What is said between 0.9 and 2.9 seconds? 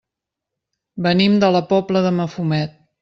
Venim de la Pobla de Mafumet.